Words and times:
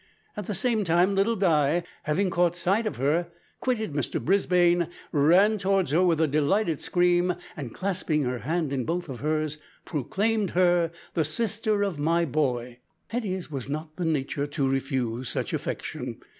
At 0.35 0.47
the 0.47 0.55
same 0.55 0.83
time 0.83 1.13
little 1.13 1.35
Di, 1.35 1.83
having 2.05 2.31
caught 2.31 2.55
sight 2.55 2.87
of 2.87 2.95
her, 2.95 3.27
quitted 3.59 3.93
Mrs 3.93 4.25
Brisbane, 4.25 4.87
ran 5.11 5.59
towards 5.59 5.91
her 5.91 6.03
with 6.03 6.19
a 6.19 6.27
delighted 6.27 6.81
scream, 6.81 7.35
and 7.55 7.71
clasping 7.75 8.23
her 8.23 8.39
hand 8.39 8.73
in 8.73 8.83
both 8.83 9.09
of 9.09 9.19
hers, 9.19 9.59
proclaimed 9.85 10.49
her 10.57 10.91
the 11.13 11.23
sister 11.23 11.83
of 11.83 11.99
"my 11.99 12.25
boy!" 12.25 12.79
Hetty's 13.09 13.51
was 13.51 13.69
not 13.69 13.95
the 13.97 14.05
nature 14.05 14.47
to 14.47 14.67
refuse 14.67 15.29
such 15.29 15.53
affection. 15.53 16.19